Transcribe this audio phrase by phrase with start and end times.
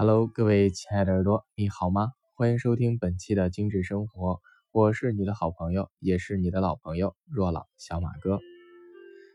[0.00, 2.12] Hello，各位亲爱的耳朵，你好吗？
[2.34, 4.40] 欢迎收听本期的精致生活，
[4.72, 8.38] 我是你的好朋友，也是你的老朋友若朗小马哥。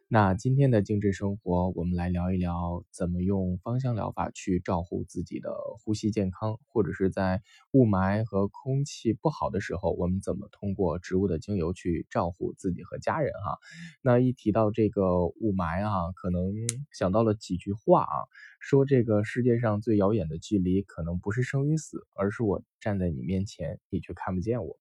[0.08, 5.50] 那今天的精致生活，我们来聊一聊怎么用芳香疗法去照顾自己的
[5.84, 7.42] 呼吸健康，或者是在
[7.72, 13.58] 雾霾和空气不好的时候，我们怎么通过植物的精油去照顾自己和家人哈。
[14.04, 16.54] 那一提到这个雾霾啊，可能
[16.92, 18.30] 想到了几句话啊。
[18.60, 24.78] 说这个世界上最遥远的距离，可能不是生与死，而是我站在你面前，你却看不见我。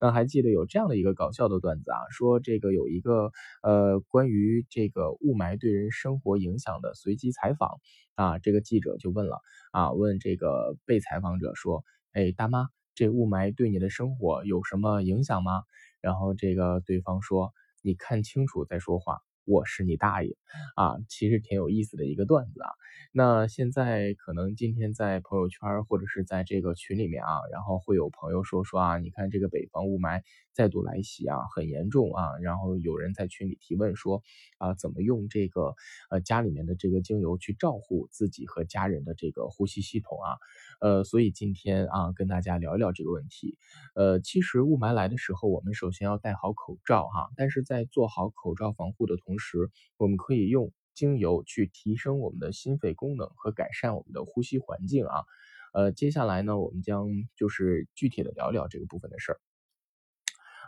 [0.00, 3.30] 那还记得有这样的一个搞笑的段子啊，说这个有一个
[3.62, 7.78] 呃关于这个雾霾对人生活影响的随机采访
[8.16, 9.40] 啊，这个记者就问了
[9.70, 15.62] 啊，问这个被采访者说，哎大妈，这雾霾对你的生活有什么影响吗？
[16.00, 17.52] 然后这个对方说，
[17.82, 19.20] 你看清楚再说话。
[19.44, 20.36] 我是你大爷
[20.76, 20.96] 啊！
[21.08, 22.70] 其实挺有意思的一个段子啊。
[23.12, 32.38] 那现在可能今天在朋友圈或者是在这个群里面啊，然后会有朋友说说啊，你看这个北方雾霾再度来袭啊，很严重啊。
[32.42, 34.22] 然后有人在群里提问说
[34.58, 35.74] 啊，怎么用这个
[36.10, 40.36] 呃家里面的这个精油去照顾自己和家人的这个呼吸系统啊？
[40.80, 43.56] 呃，所以今天啊，跟大家聊一聊这个问题。
[43.94, 47.30] 呃，其实雾霾来的时候，我们首先要戴好口罩哈。
[47.36, 55.24] 但是在做好口罩防护的同时，我们可以用精油去提升我们的心肺功能和改善我们的呼吸环境啊。
[55.72, 59.40] 呃，接下来呢，我们将就是具体的聊聊这个部分的事儿。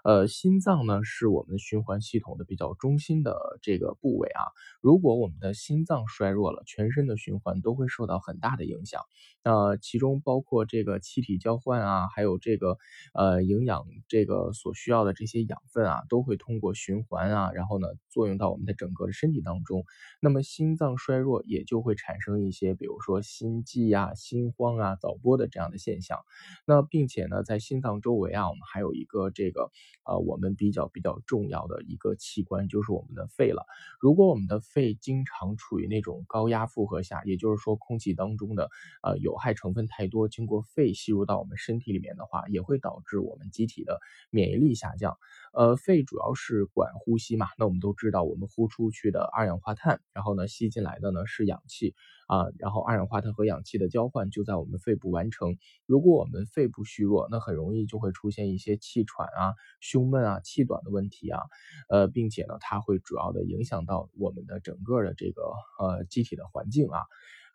[0.07, 4.43] 呃，心脏呢是我们循环系统的比较中心的这个部位啊。
[4.81, 9.03] 如果我们的心脏衰弱了，全身的循环都会受到很大的影响。
[9.43, 12.79] 那其中包括这个气体交换啊，还有这个
[13.15, 19.85] 呃营养这个所需要的这些养分啊，都会通过循环啊，然后呢作用到我们的整个的身体当中。
[20.21, 26.21] 那么心脏衰弱也就会产生一些，比如说心悸啊、心慌啊、早搏的这样的现象。
[26.65, 29.73] 那并且呢，在心脏周围啊，我们还有一个这个。
[30.03, 33.67] 啊，我们比较比较重要的一个器官就是我们的肺了。
[34.01, 38.71] 如果我们的肺经常处于那种高压负荷下，也就是说空气当中的
[39.03, 45.17] 呃有害成分太多，经过肺吸入到我们身体里面的话，也会导致我们机体的免疫力下降。
[45.57, 51.95] 呃，肺主要是管呼吸嘛，那我们都知道，我们呼出去的二氧化碳，然后呢吸进来的呢是氧气
[52.27, 55.57] 啊，然后二氧化碳和氧气的交换就在我们肺部完成。
[55.87, 61.41] 如果我们肺部虚弱，那很容易就会出现一些气喘啊、胸闷啊、气短的问题啊，
[61.89, 65.43] 呃，并且呢，它会主要的影响到我们的整个的这个
[65.81, 67.01] 呃机体的环境啊，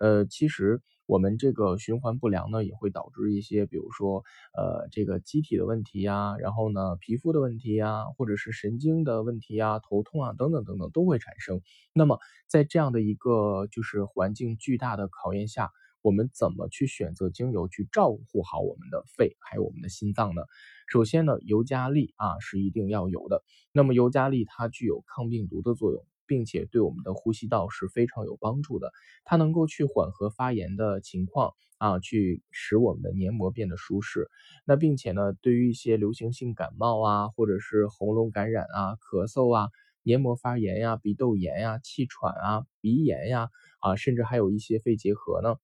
[0.02, 0.82] 呃，其实。
[1.08, 4.24] 我们这个循环不良呢，也会导致一些，比如说，
[4.58, 11.60] 呃，这个机体的问题呀，然后呢，皮肤的问题呀，或者是神经的问题呀，头痛啊，等等等等都会产生。
[11.92, 12.18] 那么，
[12.48, 20.44] 在这样的一个就是环境巨大的考验下，我们怎么去选择精油去照顾好我们的肺还有我们的心脏呢？
[20.88, 23.44] 首先呢，尤加利啊是一定要有的。
[23.74, 26.06] 那么，尤加利它具有抗病毒的作用。
[26.32, 28.90] 并且对我们的呼吸道是非常有帮助的，
[29.26, 34.30] 它能够去缓和发炎的情况啊，去使我们的黏膜变得舒适。
[34.64, 39.68] 那并且呢，对于一些流行性感冒啊，或者是喉咙感染啊、咳嗽啊、
[40.04, 43.50] 黏膜发炎呀、鼻窦炎呀、气喘啊、鼻炎呀
[43.82, 45.56] 啊，甚至还有一些肺结核呢，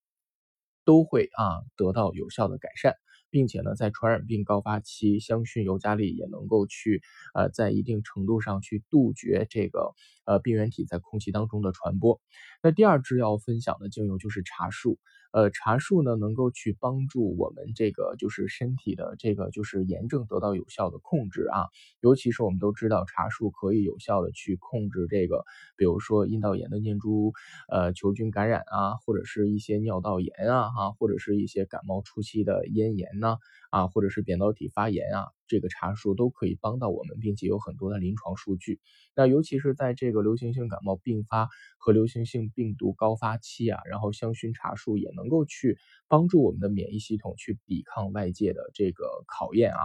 [0.84, 2.96] 都会啊得到有效的改善。
[3.30, 7.02] 并且呢，在传染病高发期，香薰尤加利也能够去，
[7.34, 9.94] 呃，在一定程度上去杜绝这个
[10.26, 12.20] 呃病原体在空气当中的传播。
[12.62, 15.00] 那第二支要分享的精油就是茶树。
[15.34, 21.68] 呃，茶树呢能够去帮助我们这个就是身体的这个就是炎症得到有效的控制啊，
[22.02, 25.44] 尤其是我们都知道茶树可以有效的去控制这个，
[25.76, 27.34] 比如说阴道炎的念珠
[27.70, 33.38] 呃球菌感染啊，或者是一些尿道炎啊哈，或者是一些感冒初期的咽炎呢，
[33.72, 35.28] 啊或者是扁桃体发炎啊。
[35.50, 38.82] 这个茶树都可以帮到我们，并且有很多的临床数据。
[39.16, 41.48] 那尤其是在这个流行性感冒并发
[41.78, 45.78] 和流行性病毒高发期啊，然后香薰茶树也能够去
[46.10, 49.80] 帮助我们的免疫系统去抵抗外界的这个考验啊，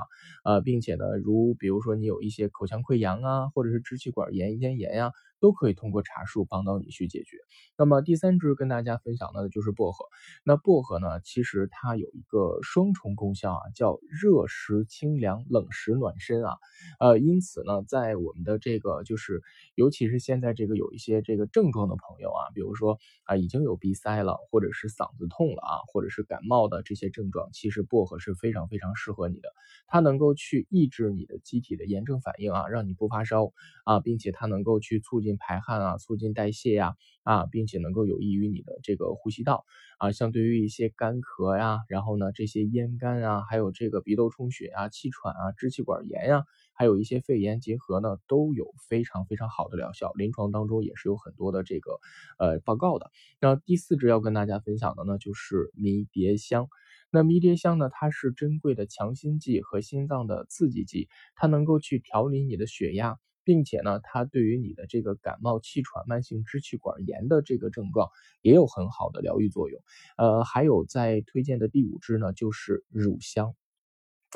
[0.45, 5.13] 呃，并且呢，如比如说你有一些口腔溃疡啊，或者是支气管炎、咽炎呀。
[5.43, 7.37] 都可以通过茶树帮到你去解决。
[7.77, 10.07] 那么第三支跟大家分享的就是薄荷。
[10.45, 16.57] 那薄荷呢，其实它有一个双重功效啊，叫热食清凉，冷食暖身啊。
[17.01, 19.43] 呃，因此呢，在我们的这个就是，
[19.75, 29.49] 尤其是现在这个有一些这个症状的朋友啊，比如说啊已经有鼻塞了，或者是嗓子痛了啊，或者是感冒的这些症状，其实薄荷是非常非常适合你的。
[29.89, 33.53] 它能够去抑制你的机体的炎症反应啊，让你不发烧
[33.85, 35.32] 啊，并且它能够去促进。
[35.37, 39.65] 排汗啊，促进代谢呀，啊，并且能够有益于你的这个呼吸道
[39.99, 40.13] 啊。
[40.13, 46.45] 像对于一些干咳呀，然后呢这些咽干啊，还有这个鼻窦充血啊、气喘啊、支气管炎呀，
[46.75, 50.13] 还有一些肺炎结核呢，都有非常非常好的疗效。
[50.15, 51.99] 临床当中也是有很多的这个
[52.39, 53.11] 呃报告的。
[53.41, 56.69] 那第四支要跟大家分享的呢，就是迷迭香。
[57.15, 57.91] 那迷迭香呢？
[57.93, 68.09] 它是珍贵的强心剂和心脏的刺激剂，它能够去调理你的血压，并且呢，它对于你的这个感冒、气喘、慢性支气管炎的这个症状
[68.41, 69.81] 也有很好的疗愈作用。
[70.17, 73.55] 呃，还有在推荐的第五支呢，就是乳香。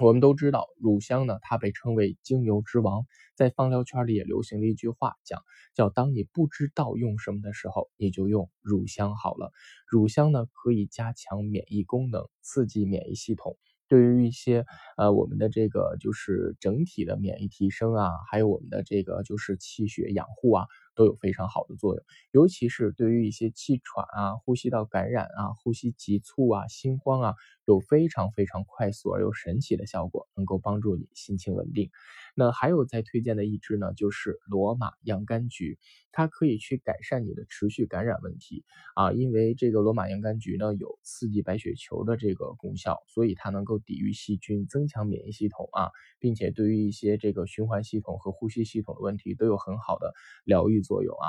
[0.03, 5.43] 我们都知道乳香呢，它被称为精油之王，在芳疗圈里也流行了一句话，讲
[5.73, 9.53] 叫当你不知道用什么的时候，你就用乳香好了。
[9.87, 13.57] 乳香呢，可以加强免疫功能，刺激免疫系统。
[13.89, 14.65] 对于一些
[14.97, 22.05] 呃我们的这个就是整体的免疫提升啊，还有我们的这个就是气血养护啊，都有非常好的作用。
[22.33, 27.35] 尤其是对于一些气喘啊、呼吸道感染啊、呼吸急促啊、心慌啊，
[27.67, 31.91] 有非常非常快速而又神奇的效果，能够帮助你心情稳定。
[32.35, 35.79] 那还有再推荐的一支呢，就是罗马洋甘菊，
[36.17, 38.65] 它可以去改善你的持续感染问题
[38.95, 50.13] 啊，因为这个罗马洋甘菊呢有刺激白血球的这个功效，所以它能够抵御细菌，增强免疫系统啊，并且对于一些这个循环系统和呼吸系统的问题都有很好的
[50.45, 51.27] 疗愈作用啊。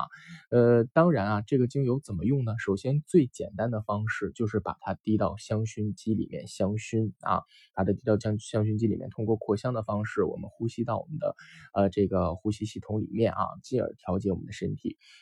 [0.51, 2.53] 呃，当然啊，这个精油怎么用呢？
[2.59, 7.41] 首先最简单的方式就是把它滴到香薰机里面香薰啊，
[7.73, 10.97] 把它滴到香香薰机里面，通过扩香的方式，我们呼吸到。
[10.97, 11.35] 我们的
[11.73, 14.76] 呃这个呼吸系统里面啊，进而调节我们的身体。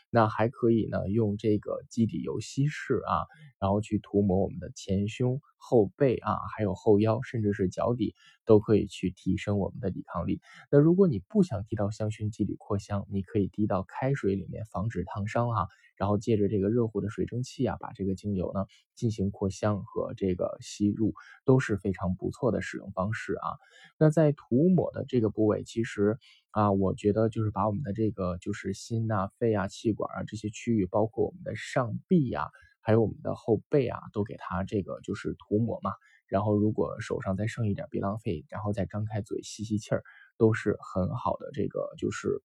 [0.09, 3.25] 那还可以呢，用这个基底油稀释啊，
[3.59, 8.13] 然后去涂抹我们的前胸、后背啊，还有后腰，甚至是脚底，
[8.45, 10.39] 都可以去提升我们的抵抗力。
[10.69, 15.67] 那如果你不想滴到香薰机里扩香，你可以滴到开水里面，防止烫伤哈。
[15.97, 18.65] 然后借着这个热乎的水蒸气啊，把这个精油呢
[18.95, 21.13] 进行扩香和这个吸入，
[21.45, 23.47] 都是非常不错的使用方式啊。
[23.97, 26.19] 那在涂抹的这个部位，其实
[26.51, 32.49] 啊，我觉得就是把我们的这个就是心呐、肺啊、气管啊这些区域，包括我们的上臂呀，
[32.85, 35.91] 还有我们的后背啊，都给它这个就是涂抹嘛。
[36.27, 40.03] 然后如果手上再剩一点，别浪费，然后再张开嘴吸吸气儿，
[40.37, 42.43] 都是很好的这个就是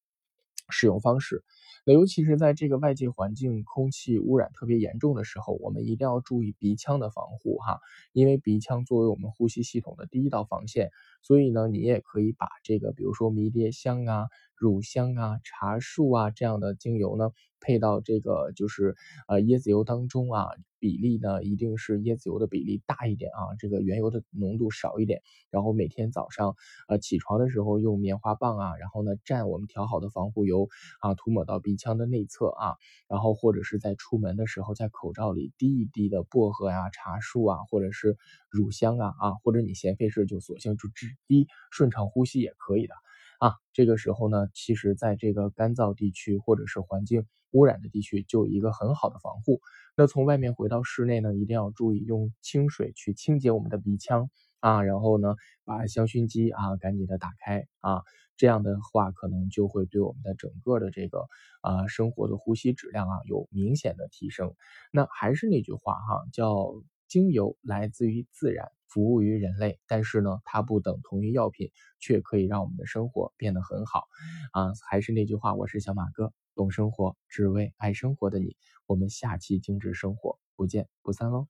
[0.71, 1.45] 使用方式。
[1.85, 7.81] 那尤其是在这个外界环境空气污染特别严重的时候，我们一定要注意鼻腔的防护哈，
[8.13, 10.91] 因为鼻腔作为我们呼吸系统的第一道防线，
[11.23, 14.29] 所以呢，你也可以把这个，比如说迷迭香啊。
[14.61, 17.31] 乳香啊、茶树啊这样的精油呢，
[17.61, 18.95] 配到这个就是
[19.27, 20.49] 呃椰子油当中啊，
[20.79, 25.23] 比例呢一定是椰子油的比例大一点啊，这个原油的浓度少一点。
[25.51, 26.57] 然后每天早上
[26.89, 30.69] 呃起床的时候用棉花棒啊，然后呢蘸我们调好的防护油
[31.01, 32.77] 啊，涂抹到鼻腔的内侧啊，
[33.09, 38.19] 然后或者是在出门的时候在口罩里滴一滴的薄荷呀、茶树啊，或者是
[38.51, 42.95] 乳香啊啊，或者你嫌费事就索性就只滴顺畅呼吸也可以的。
[43.41, 49.61] 啊，这个时候呢，其实在这个干燥地区或者是环境污染的地区，就有一个很好的防护。
[49.97, 54.29] 那从外面回到室内呢，一定要注意用清水去清洁我们的鼻腔
[54.61, 58.03] 啊，然后呢，把香薰机啊赶紧的打开啊，
[58.37, 61.27] 这样的话可能就会对我们的整个的这个
[61.63, 64.55] 啊生活的呼吸质量啊有明显的提升。
[64.93, 66.75] 那还是那句话哈，叫
[67.09, 68.71] 精油来自于自然。
[68.91, 71.71] 服务于人类，但是呢，它不等同于药品，
[72.01, 74.09] 却可以让我们的生活变得很好
[74.53, 74.73] 啊！
[74.89, 78.57] 还是那句话，我是小马哥，懂生活，只为爱生活的你。
[78.87, 81.47] 我们下期精致生活不见不散喽！